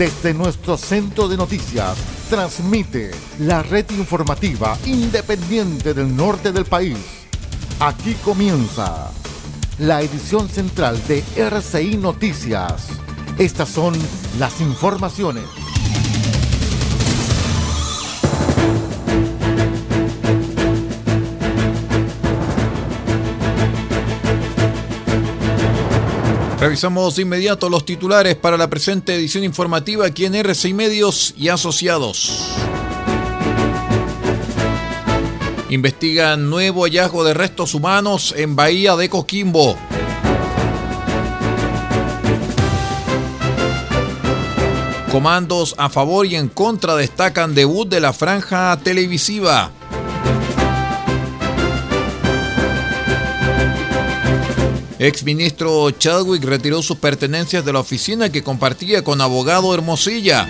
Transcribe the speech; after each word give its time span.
Desde 0.00 0.32
nuestro 0.32 0.78
centro 0.78 1.28
de 1.28 1.36
noticias, 1.36 1.98
transmite 2.30 3.10
la 3.38 3.62
red 3.62 3.84
informativa 3.90 4.78
independiente 4.86 5.92
del 5.92 6.16
norte 6.16 6.52
del 6.52 6.64
país. 6.64 6.96
Aquí 7.80 8.14
comienza 8.24 9.10
la 9.78 10.00
edición 10.00 10.48
central 10.48 10.98
de 11.06 11.22
RCI 11.36 11.98
Noticias. 11.98 12.88
Estas 13.36 13.68
son 13.68 13.92
las 14.38 14.62
informaciones. 14.62 15.44
Revisamos 26.60 27.16
de 27.16 27.22
inmediato 27.22 27.70
los 27.70 27.86
titulares 27.86 28.36
para 28.36 28.58
la 28.58 28.68
presente 28.68 29.14
edición 29.14 29.44
informativa 29.44 30.04
aquí 30.04 30.26
en 30.26 30.34
RCI 30.34 30.74
Medios 30.74 31.32
y 31.38 31.48
Asociados. 31.48 32.50
Investigan 35.70 36.50
nuevo 36.50 36.82
hallazgo 36.82 37.24
de 37.24 37.32
restos 37.32 37.72
humanos 37.72 38.34
en 38.36 38.56
Bahía 38.56 38.94
de 38.94 39.08
Coquimbo. 39.08 39.78
Comandos 45.10 45.74
a 45.78 45.88
favor 45.88 46.26
y 46.26 46.36
en 46.36 46.48
contra 46.48 46.94
destacan 46.94 47.54
debut 47.54 47.88
de 47.88 48.00
la 48.00 48.12
franja 48.12 48.78
televisiva. 48.84 49.70
Exministro 55.00 55.90
Chadwick 55.92 56.44
retiró 56.44 56.82
sus 56.82 56.98
pertenencias 56.98 57.64
de 57.64 57.72
la 57.72 57.78
oficina 57.80 58.30
que 58.30 58.42
compartía 58.42 59.02
con 59.02 59.22
abogado 59.22 59.72
Hermosilla. 59.72 60.46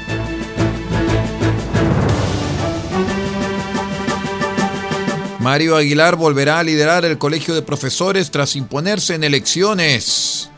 Mario 5.39 5.77
Aguilar 5.77 6.17
volverá 6.17 6.59
a 6.59 6.65
liderar 6.65 7.05
el 7.05 7.17
Colegio 7.17 7.55
de 7.55 7.63
Profesores 7.63 8.33
tras 8.33 8.57
imponerse 8.57 9.15
en 9.15 9.23
elecciones. 9.23 10.51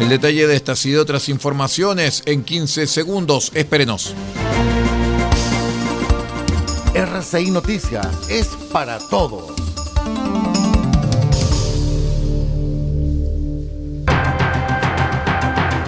El 0.00 0.08
detalle 0.08 0.48
de 0.48 0.56
estas 0.56 0.84
y 0.86 0.90
de 0.90 0.98
otras 0.98 1.28
informaciones 1.28 2.24
en 2.26 2.42
15 2.42 2.88
segundos. 2.88 3.52
Espérenos. 3.54 4.12
RCI 6.94 7.52
Noticias 7.52 8.08
es 8.28 8.48
para 8.72 8.98
todos. 8.98 9.63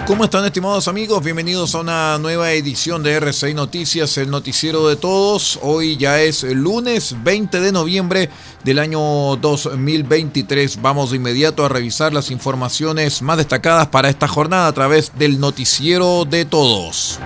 ¿Cómo 0.06 0.22
están 0.22 0.44
estimados 0.44 0.86
amigos? 0.86 1.24
Bienvenidos 1.24 1.74
a 1.74 1.80
una 1.80 2.16
nueva 2.18 2.52
edición 2.52 3.02
de 3.02 3.20
R6 3.20 3.56
Noticias, 3.56 4.16
el 4.18 4.30
noticiero 4.30 4.86
de 4.86 4.94
todos. 4.94 5.58
Hoy 5.62 5.96
ya 5.96 6.20
es 6.20 6.44
lunes 6.44 7.16
20 7.24 7.58
de 7.58 7.72
noviembre 7.72 8.30
del 8.62 8.78
año 8.78 9.00
2023. 9.34 10.80
Vamos 10.80 11.10
de 11.10 11.16
inmediato 11.16 11.64
a 11.64 11.68
revisar 11.68 12.14
las 12.14 12.30
informaciones 12.30 13.20
más 13.20 13.38
destacadas 13.38 13.88
para 13.88 14.08
esta 14.08 14.28
jornada 14.28 14.68
a 14.68 14.72
través 14.72 15.10
del 15.18 15.40
noticiero 15.40 16.24
de 16.24 16.44
todos. 16.44 17.18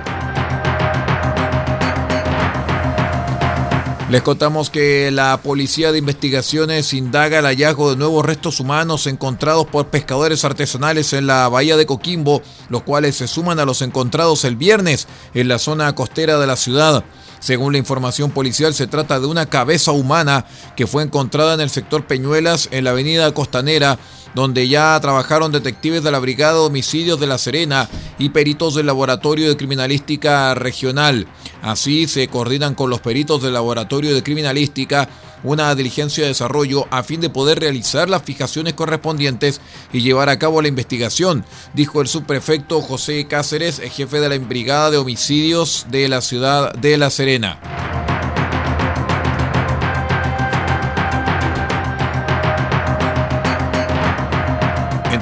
Les 4.10 4.22
contamos 4.22 4.70
que 4.70 5.12
la 5.12 5.40
Policía 5.40 5.92
de 5.92 5.98
Investigaciones 5.98 6.94
indaga 6.94 7.38
el 7.38 7.44
hallazgo 7.44 7.90
de 7.90 7.96
nuevos 7.96 8.26
restos 8.26 8.58
humanos 8.58 9.06
encontrados 9.06 9.68
por 9.68 9.86
pescadores 9.86 10.44
artesanales 10.44 11.12
en 11.12 11.28
la 11.28 11.48
bahía 11.48 11.76
de 11.76 11.86
Coquimbo, 11.86 12.42
los 12.70 12.82
cuales 12.82 13.14
se 13.14 13.28
suman 13.28 13.60
a 13.60 13.64
los 13.64 13.82
encontrados 13.82 14.44
el 14.44 14.56
viernes 14.56 15.06
en 15.32 15.46
la 15.46 15.60
zona 15.60 15.94
costera 15.94 16.40
de 16.40 16.48
la 16.48 16.56
ciudad. 16.56 17.04
Según 17.40 17.72
la 17.72 17.78
información 17.78 18.30
policial, 18.30 18.74
se 18.74 18.86
trata 18.86 19.18
de 19.18 19.26
una 19.26 19.46
cabeza 19.46 19.92
humana 19.92 20.44
que 20.76 20.86
fue 20.86 21.02
encontrada 21.02 21.54
en 21.54 21.60
el 21.60 21.70
sector 21.70 22.06
Peñuelas, 22.06 22.68
en 22.70 22.84
la 22.84 22.90
avenida 22.90 23.32
Costanera, 23.32 23.98
donde 24.34 24.68
ya 24.68 24.98
trabajaron 25.00 25.50
detectives 25.50 26.02
de 26.04 26.10
la 26.10 26.18
Brigada 26.18 26.52
de 26.52 26.60
Homicidios 26.60 27.18
de 27.18 27.26
La 27.26 27.38
Serena 27.38 27.88
y 28.18 28.28
peritos 28.28 28.74
del 28.74 28.86
Laboratorio 28.86 29.48
de 29.48 29.56
Criminalística 29.56 30.54
Regional. 30.54 31.26
Así 31.62 32.06
se 32.06 32.28
coordinan 32.28 32.74
con 32.74 32.90
los 32.90 33.00
peritos 33.00 33.42
del 33.42 33.54
Laboratorio 33.54 34.14
de 34.14 34.22
Criminalística 34.22 35.08
una 35.42 35.74
diligencia 35.74 36.24
de 36.24 36.28
desarrollo 36.28 36.86
a 36.90 37.02
fin 37.02 37.20
de 37.20 37.30
poder 37.30 37.60
realizar 37.60 38.08
las 38.08 38.22
fijaciones 38.22 38.74
correspondientes 38.74 39.60
y 39.92 40.00
llevar 40.00 40.28
a 40.28 40.38
cabo 40.38 40.62
la 40.62 40.68
investigación, 40.68 41.44
dijo 41.74 42.00
el 42.00 42.08
subprefecto 42.08 42.80
José 42.80 43.26
Cáceres, 43.26 43.80
jefe 43.80 44.20
de 44.20 44.28
la 44.28 44.38
Brigada 44.38 44.90
de 44.90 44.98
Homicidios 44.98 45.86
de 45.90 46.08
la 46.08 46.20
ciudad 46.20 46.72
de 46.74 46.96
La 46.96 47.10
Serena. 47.10 47.99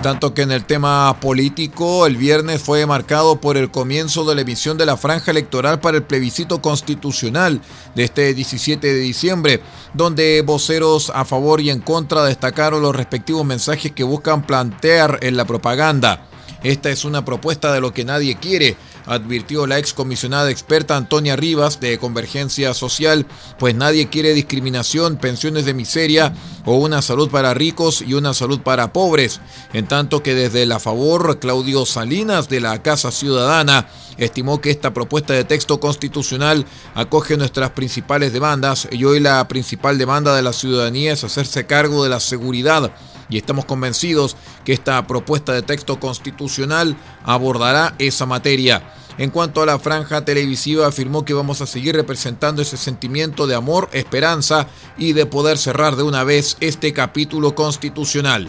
Tanto 0.02 0.32
que 0.32 0.42
en 0.42 0.52
el 0.52 0.64
tema 0.64 1.18
político, 1.20 2.06
el 2.06 2.16
viernes 2.16 2.62
fue 2.62 2.86
marcado 2.86 3.40
por 3.40 3.56
el 3.56 3.70
comienzo 3.70 4.24
de 4.24 4.34
la 4.34 4.42
emisión 4.42 4.78
de 4.78 4.86
la 4.86 4.96
franja 4.96 5.32
electoral 5.32 5.80
para 5.80 5.96
el 5.96 6.04
plebiscito 6.04 6.62
constitucional 6.62 7.60
de 7.94 8.04
este 8.04 8.32
17 8.32 8.86
de 8.86 9.00
diciembre, 9.00 9.60
donde 9.94 10.42
voceros 10.42 11.10
a 11.14 11.24
favor 11.24 11.60
y 11.60 11.70
en 11.70 11.80
contra 11.80 12.24
destacaron 12.24 12.82
los 12.82 12.94
respectivos 12.94 13.44
mensajes 13.44 13.92
que 13.92 14.04
buscan 14.04 14.46
plantear 14.46 15.18
en 15.22 15.36
la 15.36 15.46
propaganda. 15.46 16.26
Esta 16.62 16.90
es 16.90 17.04
una 17.04 17.24
propuesta 17.24 17.72
de 17.72 17.80
lo 17.80 17.92
que 17.92 18.04
nadie 18.04 18.36
quiere, 18.36 18.76
advirtió 19.08 19.66
la 19.66 19.78
excomisionada 19.78 20.50
experta 20.50 20.96
Antonia 20.96 21.34
Rivas 21.34 21.80
de 21.80 21.98
Convergencia 21.98 22.74
Social, 22.74 23.26
pues 23.58 23.74
nadie 23.74 24.08
quiere 24.08 24.34
discriminación, 24.34 25.16
pensiones 25.16 25.64
de 25.64 25.74
miseria 25.74 26.34
o 26.64 26.76
una 26.76 27.00
salud 27.02 27.30
para 27.30 27.54
ricos 27.54 28.02
y 28.06 28.14
una 28.14 28.34
salud 28.34 28.60
para 28.60 28.92
pobres. 28.92 29.40
En 29.72 29.88
tanto 29.88 30.22
que 30.22 30.34
desde 30.34 30.66
la 30.66 30.78
favor, 30.78 31.38
Claudio 31.38 31.86
Salinas 31.86 32.48
de 32.48 32.60
la 32.60 32.82
Casa 32.82 33.10
Ciudadana 33.10 33.88
estimó 34.18 34.60
que 34.60 34.70
esta 34.70 34.92
propuesta 34.92 35.32
de 35.32 35.44
texto 35.44 35.80
constitucional 35.80 36.66
acoge 36.94 37.36
nuestras 37.36 37.70
principales 37.70 38.32
demandas 38.32 38.88
y 38.90 39.04
hoy 39.04 39.20
la 39.20 39.46
principal 39.48 39.96
demanda 39.96 40.36
de 40.36 40.42
la 40.42 40.52
ciudadanía 40.52 41.12
es 41.12 41.24
hacerse 41.24 41.66
cargo 41.66 42.02
de 42.04 42.10
la 42.10 42.20
seguridad 42.20 42.92
y 43.30 43.36
estamos 43.36 43.64
convencidos 43.64 44.36
que 44.64 44.72
esta 44.72 45.06
propuesta 45.06 45.52
de 45.52 45.62
texto 45.62 46.00
constitucional 46.00 46.96
abordará 47.24 47.94
esa 47.98 48.26
materia. 48.26 48.82
En 49.18 49.30
cuanto 49.30 49.62
a 49.62 49.66
la 49.66 49.80
franja 49.80 50.24
televisiva, 50.24 50.86
afirmó 50.86 51.24
que 51.24 51.34
vamos 51.34 51.60
a 51.60 51.66
seguir 51.66 51.96
representando 51.96 52.62
ese 52.62 52.76
sentimiento 52.76 53.48
de 53.48 53.56
amor, 53.56 53.88
esperanza 53.92 54.68
y 54.96 55.12
de 55.12 55.26
poder 55.26 55.58
cerrar 55.58 55.96
de 55.96 56.04
una 56.04 56.22
vez 56.22 56.56
este 56.60 56.92
capítulo 56.92 57.56
constitucional. 57.56 58.46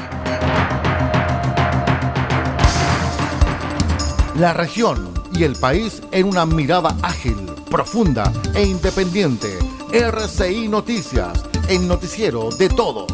La 4.37 4.53
región 4.53 5.11
y 5.33 5.43
el 5.43 5.55
país 5.55 6.03
en 6.11 6.27
una 6.27 6.45
mirada 6.45 6.95
ágil, 7.01 7.35
profunda 7.71 8.31
e 8.53 8.63
independiente. 8.63 9.57
RCI 9.91 10.67
Noticias, 10.67 11.45
el 11.67 11.87
noticiero 11.87 12.49
de 12.51 12.69
todos. 12.69 13.11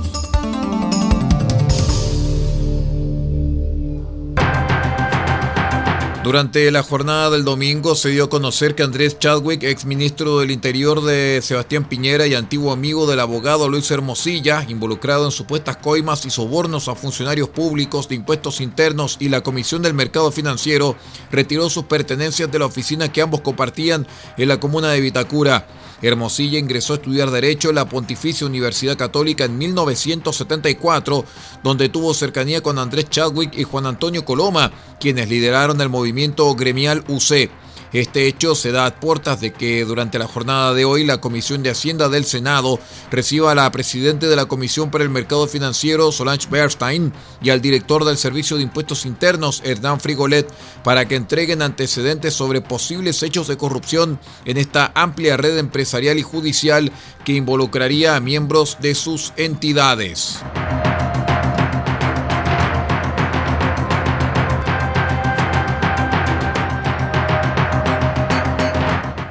Durante 6.25 6.71
la 6.71 6.81
jornada 6.81 7.29
del 7.29 7.45
domingo 7.45 7.93
se 7.93 8.09
dio 8.09 8.23
a 8.23 8.29
conocer 8.31 8.73
que 8.73 8.81
Andrés 8.81 9.19
Chadwick, 9.19 9.61
ex 9.61 9.85
ministro 9.85 10.39
del 10.39 10.49
Interior 10.49 11.03
de 11.03 11.39
Sebastián 11.43 11.87
Piñera 11.87 12.25
y 12.25 12.33
antiguo 12.33 12.71
amigo 12.71 13.05
del 13.05 13.19
abogado 13.19 13.69
Luis 13.69 13.91
Hermosilla, 13.91 14.65
involucrado 14.67 15.25
en 15.25 15.31
supuestas 15.31 15.77
coimas 15.77 16.25
y 16.25 16.31
sobornos 16.31 16.87
a 16.87 16.95
funcionarios 16.95 17.49
públicos 17.49 18.09
de 18.09 18.15
impuestos 18.15 18.59
internos 18.59 19.17
y 19.19 19.29
la 19.29 19.41
Comisión 19.41 19.83
del 19.83 19.93
Mercado 19.93 20.31
Financiero, 20.31 20.95
retiró 21.29 21.69
sus 21.69 21.83
pertenencias 21.83 22.51
de 22.51 22.57
la 22.57 22.65
oficina 22.65 23.11
que 23.11 23.21
ambos 23.21 23.41
compartían 23.41 24.07
en 24.35 24.47
la 24.47 24.59
comuna 24.59 24.89
de 24.89 25.01
Vitacura. 25.01 25.67
Hermosilla 26.01 26.59
ingresó 26.59 26.93
a 26.93 26.95
estudiar 26.97 27.31
Derecho 27.31 27.69
en 27.69 27.75
la 27.75 27.89
Pontificia 27.89 28.47
Universidad 28.47 28.97
Católica 28.97 29.45
en 29.45 29.57
1974, 29.57 31.25
donde 31.63 31.89
tuvo 31.89 32.13
cercanía 32.13 32.61
con 32.61 32.79
Andrés 32.79 33.09
Chadwick 33.09 33.57
y 33.57 33.63
Juan 33.63 33.85
Antonio 33.85 34.25
Coloma, 34.25 34.71
quienes 34.99 35.29
lideraron 35.29 35.79
el 35.81 35.89
movimiento 35.89 36.53
gremial 36.55 37.03
UC. 37.07 37.49
Este 37.95 38.27
hecho 38.27 38.55
se 38.55 38.73
da 38.73 38.87
a 38.87 38.99
puertas 38.99 39.39
de 39.39 39.53
que 39.53 39.85
durante 39.85 40.19
la 40.19 40.27
jornada 40.27 40.73
de 40.73 40.83
hoy 40.83 41.05
la 41.05 41.21
Comisión 41.21 41.63
de 41.63 41.69
Hacienda 41.69 42.09
del 42.09 42.25
Senado 42.25 42.77
reciba 43.09 43.53
a 43.53 43.55
la 43.55 43.71
presidenta 43.71 44.27
de 44.27 44.35
la 44.35 44.47
Comisión 44.47 44.91
para 44.91 45.05
el 45.05 45.09
Mercado 45.09 45.47
Financiero, 45.47 46.11
Solange 46.11 46.49
Bernstein, 46.49 47.13
y 47.41 47.51
al 47.51 47.61
director 47.61 48.03
del 48.03 48.17
Servicio 48.17 48.57
de 48.57 48.63
Impuestos 48.63 49.05
Internos, 49.05 49.61
Hernán 49.63 50.01
Frigolet, 50.01 50.45
para 50.83 51.07
que 51.07 51.15
entreguen 51.15 51.61
antecedentes 51.61 52.33
sobre 52.33 52.59
posibles 52.59 53.23
hechos 53.23 53.47
de 53.47 53.55
corrupción 53.55 54.19
en 54.43 54.57
esta 54.57 54.91
amplia 54.93 55.37
red 55.37 55.57
empresarial 55.57 56.19
y 56.19 56.23
judicial 56.23 56.91
que 57.23 57.31
involucraría 57.31 58.17
a 58.17 58.19
miembros 58.19 58.75
de 58.81 58.93
sus 58.93 59.31
entidades. 59.37 60.41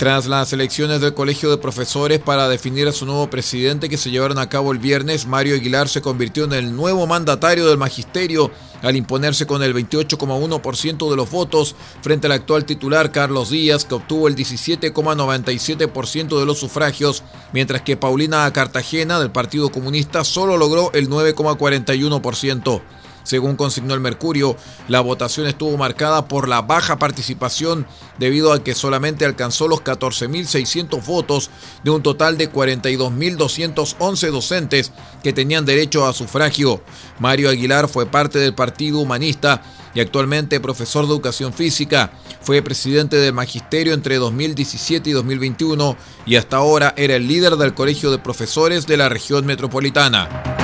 Tras 0.04 0.26
las 0.26 0.52
elecciones 0.52 1.00
del 1.00 1.14
Colegio 1.14 1.48
de 1.48 1.56
Profesores 1.56 2.18
para 2.18 2.46
definir 2.46 2.86
a 2.86 2.92
su 2.92 3.06
nuevo 3.06 3.30
presidente 3.30 3.88
que 3.88 3.96
se 3.96 4.10
llevaron 4.10 4.36
a 4.36 4.50
cabo 4.50 4.70
el 4.70 4.78
viernes, 4.78 5.26
Mario 5.26 5.54
Aguilar 5.54 5.88
se 5.88 6.02
convirtió 6.02 6.44
en 6.44 6.52
el 6.52 6.76
nuevo 6.76 7.06
mandatario 7.06 7.66
del 7.66 7.78
magisterio 7.78 8.50
al 8.82 8.96
imponerse 8.96 9.46
con 9.46 9.62
el 9.62 9.74
28,1% 9.74 11.08
de 11.08 11.16
los 11.16 11.30
votos 11.30 11.74
frente 12.02 12.26
al 12.26 12.34
actual 12.34 12.66
titular 12.66 13.12
Carlos 13.12 13.48
Díaz, 13.48 13.86
que 13.86 13.94
obtuvo 13.94 14.28
el 14.28 14.36
17,97% 14.36 16.38
de 16.38 16.44
los 16.44 16.58
sufragios, 16.58 17.22
mientras 17.54 17.80
que 17.80 17.96
Paulina 17.96 18.52
Cartagena 18.52 19.18
del 19.18 19.30
Partido 19.30 19.70
Comunista 19.70 20.22
solo 20.22 20.58
logró 20.58 20.92
el 20.92 21.08
9,41%. 21.08 22.82
Según 23.24 23.56
consignó 23.56 23.94
el 23.94 24.00
Mercurio, 24.00 24.56
la 24.86 25.00
votación 25.00 25.46
estuvo 25.46 25.76
marcada 25.76 26.28
por 26.28 26.46
la 26.46 26.62
baja 26.62 26.98
participación 26.98 27.86
debido 28.18 28.52
a 28.52 28.62
que 28.62 28.74
solamente 28.74 29.24
alcanzó 29.24 29.66
los 29.66 29.80
14.600 29.82 31.04
votos 31.04 31.50
de 31.82 31.90
un 31.90 32.02
total 32.02 32.38
de 32.38 32.52
42.211 32.52 34.30
docentes 34.30 34.92
que 35.22 35.32
tenían 35.32 35.64
derecho 35.64 36.06
a 36.06 36.12
sufragio. 36.12 36.82
Mario 37.18 37.48
Aguilar 37.48 37.88
fue 37.88 38.06
parte 38.06 38.38
del 38.38 38.54
Partido 38.54 39.00
Humanista 39.00 39.62
y 39.94 40.00
actualmente 40.00 40.60
profesor 40.60 41.06
de 41.06 41.12
educación 41.12 41.52
física. 41.52 42.12
Fue 42.42 42.60
presidente 42.62 43.16
del 43.16 43.32
magisterio 43.32 43.94
entre 43.94 44.16
2017 44.16 45.10
y 45.10 45.12
2021 45.12 45.96
y 46.26 46.36
hasta 46.36 46.58
ahora 46.58 46.92
era 46.96 47.16
el 47.16 47.26
líder 47.26 47.56
del 47.56 47.74
Colegio 47.74 48.10
de 48.10 48.18
Profesores 48.18 48.86
de 48.86 48.96
la 48.96 49.08
región 49.08 49.46
metropolitana. 49.46 50.63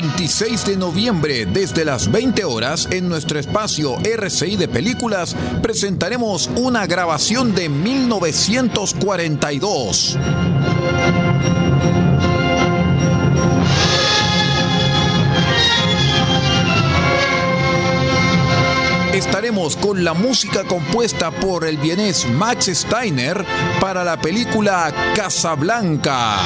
26 0.00 0.64
de 0.64 0.76
noviembre, 0.76 1.44
desde 1.44 1.84
las 1.84 2.08
20 2.08 2.44
horas, 2.44 2.86
en 2.92 3.08
nuestro 3.08 3.40
espacio 3.40 3.98
RCI 4.04 4.54
de 4.54 4.68
Películas, 4.68 5.34
presentaremos 5.60 6.48
una 6.54 6.86
grabación 6.86 7.52
de 7.52 7.68
1942. 7.68 10.16
estaremos 19.12 19.76
con 19.76 20.04
la 20.04 20.14
música 20.14 20.62
compuesta 20.62 21.32
por 21.32 21.66
el 21.66 21.76
vienés 21.76 22.24
Max 22.30 22.70
Steiner 22.72 23.44
para 23.80 24.04
la 24.04 24.20
película 24.20 24.94
Casablanca. 25.16 26.36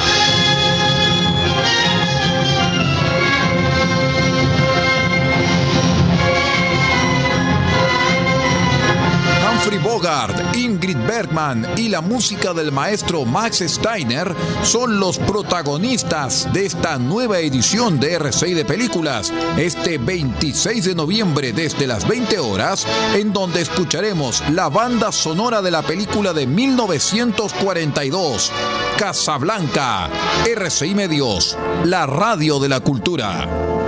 Humphrey 9.63 9.79
Bogart, 9.79 10.55
Ingrid 10.57 10.97
Bergman 11.07 11.65
y 11.77 11.87
la 11.87 12.01
música 12.01 12.53
del 12.53 12.73
maestro 12.73 13.23
Max 13.23 13.63
Steiner 13.65 14.35
son 14.61 14.99
los 14.99 15.17
protagonistas 15.19 16.51
de 16.51 16.65
esta 16.65 16.97
nueva 16.97 17.39
edición 17.39 17.97
de 17.97 18.19
R6 18.19 18.55
de 18.55 18.65
Películas, 18.65 19.31
este 19.55 19.99
26 19.99 20.83
de 20.83 20.95
noviembre 20.95 21.53
desde 21.53 21.87
las 21.87 22.05
20 22.05 22.39
horas, 22.39 22.85
en 23.15 23.31
donde 23.31 23.61
escucharemos 23.61 24.43
la 24.49 24.67
banda 24.67 25.13
sonora 25.13 25.61
de 25.61 25.71
la 25.71 25.81
película 25.81 26.33
de 26.33 26.45
1942, 26.45 28.51
Casablanca, 28.97 30.09
RCI 30.45 30.93
Medios, 30.93 31.57
la 31.85 32.05
radio 32.05 32.59
de 32.59 32.67
la 32.67 32.81
cultura. 32.81 33.82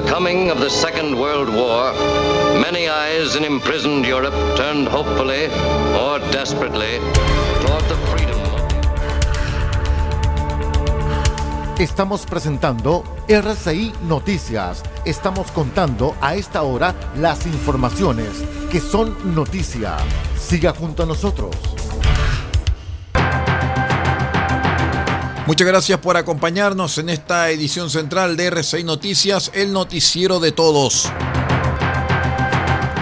The 0.00 0.10
coming 0.10 0.50
of 0.50 0.60
the 0.60 0.68
Second 0.68 1.18
World 1.18 1.48
War, 1.48 1.94
many 2.60 2.86
eyes 2.86 3.34
in 3.34 3.44
imprisoned 3.44 4.04
Europe 4.04 4.34
turned 4.54 4.86
hopefully 4.88 5.46
or 6.04 6.18
desperately 6.30 6.98
toward 7.62 7.84
the 7.88 7.96
freedom. 8.10 8.36
Estamos 11.78 12.26
presentando 12.26 13.04
RCI 13.26 13.94
Noticias. 14.02 14.82
Estamos 15.06 15.50
contando 15.50 16.14
a 16.20 16.34
esta 16.34 16.62
hora 16.62 16.94
las 17.16 17.46
informaciones 17.46 18.44
que 18.70 18.80
son 18.80 19.34
noticia. 19.34 19.96
Siga 20.38 20.74
junto 20.74 21.04
a 21.04 21.06
nosotros. 21.06 21.56
Muchas 25.46 25.68
gracias 25.68 26.00
por 26.00 26.16
acompañarnos 26.16 26.98
en 26.98 27.08
esta 27.08 27.50
edición 27.50 27.88
central 27.88 28.36
de 28.36 28.50
RCI 28.50 28.82
Noticias, 28.82 29.52
el 29.54 29.72
noticiero 29.72 30.40
de 30.40 30.50
todos. 30.50 31.08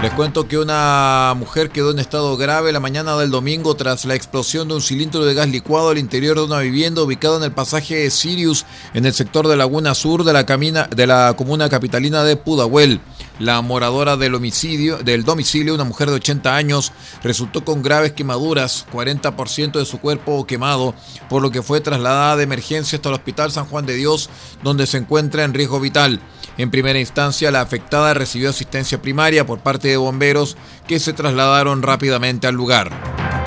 Les 0.03 0.13
cuento 0.13 0.47
que 0.47 0.59
una 0.59 1.33
mujer 1.35 1.71
quedó 1.71 1.89
en 1.89 1.97
estado 1.97 2.37
grave 2.37 2.71
la 2.71 2.79
mañana 2.79 3.17
del 3.17 3.31
domingo 3.31 3.73
tras 3.73 4.05
la 4.05 4.13
explosión 4.13 4.67
de 4.67 4.75
un 4.75 4.81
cilindro 4.83 5.25
de 5.25 5.33
gas 5.33 5.47
licuado 5.47 5.89
al 5.89 5.97
interior 5.97 6.37
de 6.37 6.43
una 6.43 6.59
vivienda 6.59 7.01
ubicada 7.01 7.37
en 7.37 7.43
el 7.45 7.51
pasaje 7.51 8.11
Sirius 8.11 8.63
en 8.93 9.07
el 9.07 9.13
sector 9.15 9.47
de 9.47 9.55
Laguna 9.55 9.95
Sur 9.95 10.23
de 10.23 10.31
la, 10.31 10.45
camina, 10.45 10.87
de 10.95 11.07
la 11.07 11.33
comuna 11.35 11.67
capitalina 11.67 12.23
de 12.23 12.35
Pudahuel. 12.35 13.01
La 13.39 13.61
moradora 13.61 14.15
del, 14.15 14.31
domicilio, 14.31 15.73
una 15.73 15.83
mujer 15.83 16.09
de 16.09 16.15
80 16.15 16.55
años, 16.55 16.93
resultó 17.21 17.65
con 17.65 17.81
graves 17.81 18.13
quemaduras, 18.13 18.85
40% 18.93 19.73
de 19.73 19.85
su 19.85 19.99
cuerpo 19.99 20.47
quemado, 20.47 20.95
por 21.29 21.41
lo 21.41 21.51
que 21.51 21.61
fue 21.61 21.81
trasladada 21.81 22.37
de 22.37 22.43
emergencia 22.43 22.95
hasta 22.95 23.09
el 23.09 23.15
Hospital 23.15 23.51
San 23.51 23.65
Juan 23.65 23.85
de 23.85 23.95
Dios, 23.95 24.29
donde 24.63 24.87
se 24.87 24.97
encuentra 24.97 25.43
en 25.43 25.53
riesgo 25.53 25.81
vital. 25.81 26.21
En 26.57 26.71
primera 26.71 26.99
instancia, 26.99 27.51
la 27.51 27.59
afectada 27.59 28.13
recibió 28.13 28.49
asistencia 28.49 29.01
primaria 29.01 29.45
por 29.45 29.59
parte 29.59 29.89
de 29.89 29.97
bomberos 29.97 30.55
que 30.87 30.99
se 30.99 31.11
trasladaron 31.11 31.81
rápidamente 31.81 32.47
al 32.47 32.55
lugar. 32.55 33.44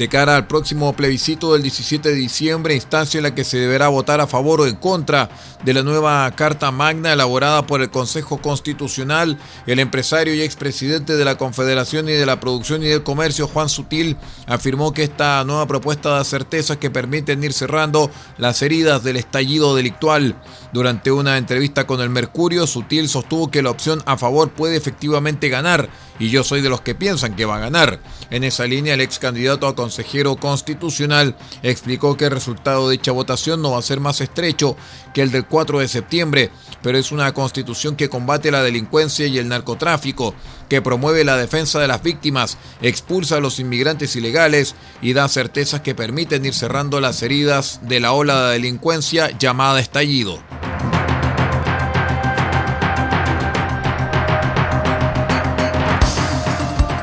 De 0.00 0.08
cara 0.08 0.34
al 0.34 0.46
próximo 0.46 0.94
plebiscito 0.94 1.52
del 1.52 1.60
17 1.60 2.08
de 2.08 2.14
diciembre, 2.14 2.74
instancia 2.74 3.18
en 3.18 3.24
la 3.24 3.34
que 3.34 3.44
se 3.44 3.58
deberá 3.58 3.88
votar 3.88 4.22
a 4.22 4.26
favor 4.26 4.62
o 4.62 4.66
en 4.66 4.76
contra 4.76 5.28
de 5.62 5.74
la 5.74 5.82
nueva 5.82 6.30
Carta 6.34 6.70
Magna 6.70 7.12
elaborada 7.12 7.66
por 7.66 7.82
el 7.82 7.90
Consejo 7.90 8.38
Constitucional, 8.38 9.38
el 9.66 9.78
empresario 9.78 10.34
y 10.34 10.40
expresidente 10.40 11.18
de 11.18 11.24
la 11.26 11.36
Confederación 11.36 12.08
y 12.08 12.12
de 12.12 12.24
la 12.24 12.40
Producción 12.40 12.82
y 12.82 12.86
del 12.86 13.02
Comercio, 13.02 13.46
Juan 13.46 13.68
Sutil, 13.68 14.16
afirmó 14.46 14.94
que 14.94 15.02
esta 15.02 15.44
nueva 15.44 15.66
propuesta 15.66 16.08
da 16.08 16.24
certezas 16.24 16.78
que 16.78 16.88
permiten 16.88 17.44
ir 17.44 17.52
cerrando 17.52 18.10
las 18.38 18.62
heridas 18.62 19.04
del 19.04 19.16
estallido 19.16 19.76
delictual. 19.76 20.34
Durante 20.72 21.10
una 21.10 21.36
entrevista 21.36 21.84
con 21.84 22.00
el 22.00 22.10
Mercurio, 22.10 22.64
Sutil 22.64 23.08
sostuvo 23.08 23.50
que 23.50 23.62
la 23.62 23.70
opción 23.70 24.02
a 24.06 24.16
favor 24.16 24.50
puede 24.50 24.76
efectivamente 24.76 25.48
ganar 25.48 25.90
y 26.20 26.30
yo 26.30 26.44
soy 26.44 26.60
de 26.60 26.68
los 26.68 26.80
que 26.80 26.94
piensan 26.94 27.34
que 27.34 27.44
va 27.44 27.56
a 27.56 27.60
ganar. 27.60 27.98
En 28.30 28.44
esa 28.44 28.66
línea, 28.66 28.94
el 28.94 29.00
ex 29.00 29.18
candidato 29.18 29.66
a 29.66 29.74
consejero 29.74 30.36
constitucional 30.36 31.36
explicó 31.64 32.16
que 32.16 32.26
el 32.26 32.30
resultado 32.30 32.88
de 32.88 32.98
dicha 32.98 33.10
votación 33.10 33.62
no 33.62 33.72
va 33.72 33.78
a 33.78 33.82
ser 33.82 33.98
más 33.98 34.20
estrecho 34.20 34.76
que 35.12 35.22
el 35.22 35.32
del 35.32 35.46
4 35.46 35.80
de 35.80 35.88
septiembre, 35.88 36.50
pero 36.82 36.98
es 36.98 37.10
una 37.10 37.32
constitución 37.34 37.96
que 37.96 38.08
combate 38.08 38.52
la 38.52 38.62
delincuencia 38.62 39.26
y 39.26 39.38
el 39.38 39.48
narcotráfico, 39.48 40.34
que 40.68 40.82
promueve 40.82 41.24
la 41.24 41.36
defensa 41.36 41.80
de 41.80 41.88
las 41.88 42.02
víctimas, 42.02 42.58
expulsa 42.80 43.38
a 43.38 43.40
los 43.40 43.58
inmigrantes 43.58 44.14
ilegales 44.14 44.76
y 45.02 45.14
da 45.14 45.26
certezas 45.28 45.80
que 45.80 45.96
permiten 45.96 46.44
ir 46.44 46.54
cerrando 46.54 47.00
las 47.00 47.24
heridas 47.24 47.80
de 47.82 47.98
la 47.98 48.12
ola 48.12 48.46
de 48.46 48.52
delincuencia 48.52 49.36
llamada 49.36 49.80
estallido. 49.80 50.40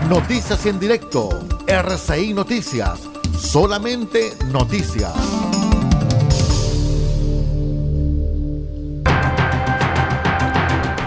Noticias 0.10 0.66
en 0.66 0.80
directo. 0.80 1.28
RCI 1.68 2.34
Noticias. 2.34 3.02
Solamente 3.38 4.38
noticias. 4.54 5.12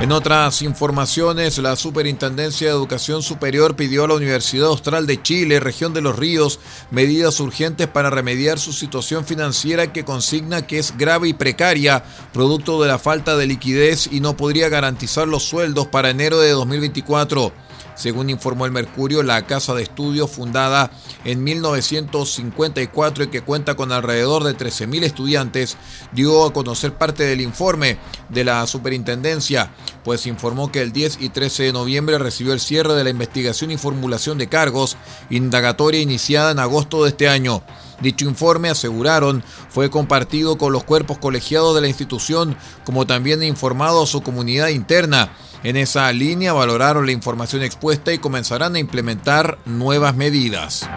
En 0.03 0.13
otras 0.13 0.61
informaciones, 0.61 1.57
la 1.57 1.77
Superintendencia 1.77 2.69
de 2.69 2.75
Educación 2.75 3.23
Superior 3.23 3.75
pidió 3.75 4.05
a 4.05 4.09
la 4.09 4.15
Universidad 4.15 4.67
Austral 4.67 5.07
de 5.07 5.23
Chile, 5.23 5.61
región 5.61 5.95
de 5.95 6.03
los 6.03 6.19
ríos, 6.19 6.61
medidas 6.91 7.41
urgentes 7.41 7.87
para 7.87 8.11
remediar 8.11 8.59
su 8.59 8.75
situación 8.75 9.25
financiera 9.25 9.95
que 9.95 10.05
consigna 10.05 10.67
que 10.67 10.79
es 10.79 10.99
grave 10.99 11.29
y 11.29 11.33
precaria, 11.33 12.05
producto 12.35 12.83
de 12.83 12.89
la 12.89 12.99
falta 12.99 13.39
de 13.39 13.47
liquidez 13.47 14.11
y 14.13 14.21
no 14.21 14.37
podría 14.37 14.69
garantizar 14.69 15.27
los 15.27 15.45
sueldos 15.45 15.87
para 15.87 16.11
enero 16.11 16.39
de 16.39 16.51
2024. 16.51 17.70
Según 18.01 18.31
informó 18.31 18.65
el 18.65 18.73
Mercurio, 18.73 19.23
la 19.23 19.45
casa 19.45 19.75
de 19.75 19.83
estudios 19.83 20.31
fundada 20.31 20.91
en 21.27 21.45
1954 21.45 23.25
y 23.25 23.27
que 23.27 23.43
cuenta 23.43 23.75
con 23.75 23.93
alrededor 23.93 24.43
de 24.43 24.57
13.000 24.57 25.05
estudiantes, 25.05 25.77
dio 26.11 26.47
a 26.47 26.53
conocer 26.55 26.95
parte 26.95 27.25
del 27.25 27.43
informe 27.43 27.99
de 28.31 28.45
la 28.45 28.67
superintendencia, 28.67 29.71
pues 30.03 30.25
informó 30.25 30.73
que 30.73 30.81
el 30.81 30.93
10 30.93 31.19
y 31.21 31.29
13 31.29 31.65
de 31.65 31.73
noviembre 31.75 32.17
recibió 32.17 32.55
el 32.55 32.61
cierre 32.61 32.95
de 32.95 33.05
la 33.05 33.11
investigación 33.11 33.71
y 33.71 33.77
formulación 33.77 34.39
de 34.39 34.49
cargos, 34.49 34.97
indagatoria 35.29 36.01
iniciada 36.01 36.53
en 36.53 36.59
agosto 36.59 37.03
de 37.05 37.11
este 37.11 37.29
año. 37.29 37.63
Dicho 38.01 38.25
informe, 38.25 38.71
aseguraron, 38.71 39.45
fue 39.69 39.91
compartido 39.91 40.57
con 40.57 40.73
los 40.73 40.85
cuerpos 40.85 41.19
colegiados 41.19 41.75
de 41.75 41.83
la 41.83 41.89
institución, 41.89 42.57
como 42.85 43.07
también 43.07 43.43
informado 43.43 44.05
a 44.05 44.07
su 44.07 44.23
comunidad 44.23 44.69
interna 44.69 45.31
en 45.63 45.77
esa 45.77 46.13
línea 46.13 46.53
valoraron 46.53 47.07
la 47.07 47.13
información 47.13 47.63
expuesta 47.63 48.13
y 48.13 48.19
comenzarán 48.19 48.75
a 48.75 48.79
implementar 48.79 49.59
nuevas 49.67 50.17
medidas. 50.17 50.89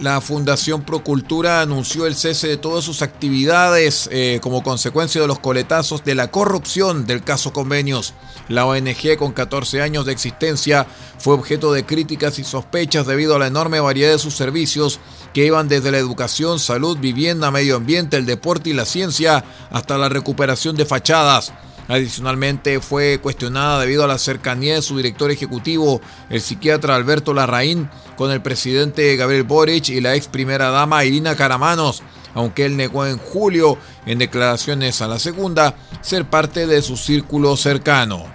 La 0.00 0.20
Fundación 0.20 0.82
Procultura 0.82 1.60
anunció 1.60 2.06
el 2.06 2.14
cese 2.14 2.46
de 2.46 2.56
todas 2.56 2.84
sus 2.84 3.02
actividades 3.02 4.08
eh, 4.12 4.38
como 4.40 4.62
consecuencia 4.62 5.20
de 5.20 5.26
los 5.26 5.40
coletazos 5.40 6.04
de 6.04 6.14
la 6.14 6.30
corrupción 6.30 7.04
del 7.04 7.24
caso 7.24 7.52
convenios. 7.52 8.14
La 8.48 8.64
ONG, 8.64 9.16
con 9.18 9.32
14 9.32 9.82
años 9.82 10.06
de 10.06 10.12
existencia, 10.12 10.86
fue 11.18 11.34
objeto 11.34 11.72
de 11.72 11.84
críticas 11.84 12.38
y 12.38 12.44
sospechas 12.44 13.06
debido 13.08 13.34
a 13.34 13.38
la 13.40 13.48
enorme 13.48 13.80
variedad 13.80 14.12
de 14.12 14.20
sus 14.20 14.34
servicios 14.34 15.00
que 15.34 15.46
iban 15.46 15.66
desde 15.68 15.90
la 15.90 15.98
educación, 15.98 16.60
salud, 16.60 16.96
vivienda, 16.98 17.50
medio 17.50 17.74
ambiente, 17.74 18.16
el 18.16 18.26
deporte 18.26 18.70
y 18.70 18.74
la 18.74 18.84
ciencia 18.84 19.44
hasta 19.70 19.98
la 19.98 20.08
recuperación 20.08 20.76
de 20.76 20.86
fachadas. 20.86 21.52
Adicionalmente 21.88 22.80
fue 22.80 23.18
cuestionada 23.18 23.80
debido 23.80 24.04
a 24.04 24.06
la 24.06 24.18
cercanía 24.18 24.74
de 24.74 24.82
su 24.82 24.98
director 24.98 25.30
ejecutivo, 25.30 26.02
el 26.28 26.42
psiquiatra 26.42 26.94
Alberto 26.94 27.32
Larraín, 27.32 27.88
con 28.16 28.30
el 28.30 28.42
presidente 28.42 29.16
Gabriel 29.16 29.44
Boric 29.44 29.88
y 29.88 30.02
la 30.02 30.14
ex 30.14 30.28
primera 30.28 30.68
dama 30.70 31.04
Irina 31.06 31.34
Caramanos, 31.34 32.02
aunque 32.34 32.66
él 32.66 32.76
negó 32.76 33.06
en 33.06 33.16
julio, 33.16 33.78
en 34.04 34.18
declaraciones 34.18 35.00
a 35.00 35.08
la 35.08 35.18
segunda, 35.18 35.76
ser 36.02 36.26
parte 36.26 36.66
de 36.66 36.82
su 36.82 36.98
círculo 36.98 37.56
cercano. 37.56 38.26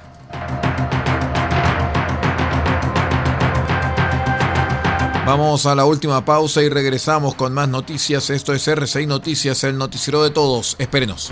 Vamos 5.26 5.66
a 5.68 5.76
la 5.76 5.86
última 5.86 6.26
pausa 6.26 6.62
y 6.64 6.70
regresamos 6.70 7.36
con 7.36 7.54
más 7.54 7.70
noticias. 7.70 8.30
Esto 8.30 8.54
es 8.54 8.68
RCI 8.68 9.06
Noticias, 9.06 9.64
el 9.64 9.78
noticiero 9.78 10.22
de 10.22 10.32
todos. 10.32 10.76
Espérenos. 10.80 11.32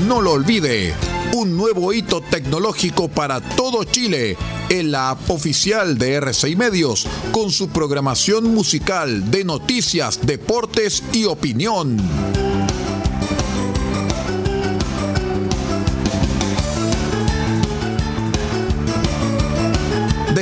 No 0.06 0.20
lo 0.22 0.32
olvide, 0.32 0.94
un 1.38 1.56
nuevo 1.56 1.92
hito 1.92 2.20
tecnológico 2.20 3.06
para 3.06 3.40
todo 3.40 3.84
Chile 3.84 4.36
en 4.70 4.90
la 4.90 5.10
app 5.10 5.30
oficial 5.30 5.96
de 5.96 6.20
R6 6.20 6.56
Medios 6.56 7.06
con 7.30 7.52
su 7.52 7.68
programación 7.68 8.52
musical 8.52 9.30
de 9.30 9.44
noticias, 9.44 10.18
deportes 10.26 11.04
y 11.12 11.26
opinión. 11.26 11.96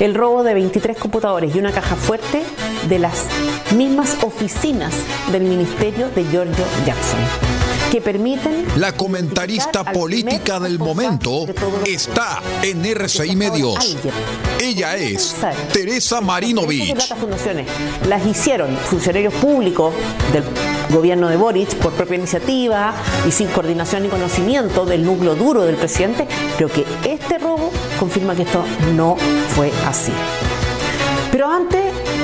El 0.00 0.14
robo 0.14 0.44
de 0.44 0.54
23 0.54 0.96
computadores 0.96 1.54
y 1.56 1.58
una 1.58 1.72
caja 1.72 1.96
fuerte 1.96 2.44
de 2.88 2.98
las 3.00 3.26
mismas 3.76 4.16
oficinas 4.22 4.94
del 5.32 5.42
ministerio 5.42 6.08
de 6.10 6.24
Giorgio 6.24 6.64
Jackson 6.86 7.67
que 7.90 8.00
permiten... 8.00 8.66
La 8.76 8.92
comentarista 8.92 9.84
política 9.84 10.60
del 10.60 10.78
momento 10.78 11.46
está 11.86 12.40
en 12.62 12.84
RCI 12.84 13.36
Medios. 13.36 13.96
Ella 14.60 14.96
es 14.96 15.34
Teresa 15.72 16.20
Marinovich. 16.20 16.94
Las 18.08 18.26
hicieron 18.26 18.76
funcionarios 18.76 19.34
públicos 19.34 19.94
del 20.32 20.44
gobierno 20.90 21.28
de 21.28 21.36
Boric 21.36 21.74
por 21.76 21.92
propia 21.92 22.16
iniciativa 22.16 22.94
y 23.26 23.32
sin 23.32 23.48
coordinación 23.48 24.02
ni 24.02 24.08
conocimiento 24.08 24.84
del 24.84 25.04
núcleo 25.04 25.34
duro 25.34 25.62
del 25.62 25.76
presidente. 25.76 26.26
Creo 26.56 26.68
que 26.68 26.84
este 27.04 27.38
robo 27.38 27.70
confirma 27.98 28.34
que 28.34 28.42
esto 28.42 28.64
no 28.94 29.16
fue 29.54 29.72
así. 29.86 30.12
Pero 31.30 31.50
antes 31.50 31.87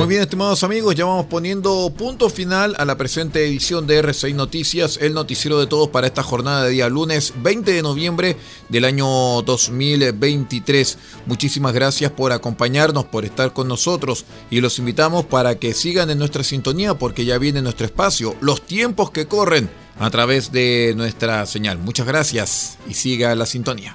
Muy 0.00 0.08
bien, 0.08 0.22
estimados 0.22 0.64
amigos, 0.64 0.94
ya 0.94 1.04
vamos 1.04 1.26
poniendo 1.26 1.92
punto 1.94 2.30
final 2.30 2.74
a 2.78 2.86
la 2.86 2.96
presente 2.96 3.44
edición 3.44 3.86
de 3.86 4.02
R6 4.02 4.34
Noticias, 4.34 4.98
el 5.02 5.12
noticiero 5.12 5.60
de 5.60 5.66
todos 5.66 5.90
para 5.90 6.06
esta 6.06 6.22
jornada 6.22 6.64
de 6.64 6.70
día 6.70 6.88
lunes 6.88 7.34
20 7.42 7.70
de 7.70 7.82
noviembre 7.82 8.38
del 8.70 8.86
año 8.86 9.06
2023. 9.42 10.96
Muchísimas 11.26 11.74
gracias 11.74 12.10
por 12.12 12.32
acompañarnos, 12.32 13.04
por 13.04 13.26
estar 13.26 13.52
con 13.52 13.68
nosotros 13.68 14.24
y 14.50 14.62
los 14.62 14.78
invitamos 14.78 15.26
para 15.26 15.58
que 15.58 15.74
sigan 15.74 16.08
en 16.08 16.18
nuestra 16.18 16.44
sintonía 16.44 16.94
porque 16.94 17.26
ya 17.26 17.36
viene 17.36 17.60
nuestro 17.60 17.84
espacio, 17.84 18.34
los 18.40 18.62
tiempos 18.62 19.10
que 19.10 19.26
corren 19.26 19.68
a 19.98 20.08
través 20.08 20.50
de 20.50 20.94
nuestra 20.96 21.44
señal. 21.44 21.76
Muchas 21.76 22.06
gracias 22.06 22.78
y 22.88 22.94
siga 22.94 23.34
la 23.34 23.44
sintonía. 23.44 23.94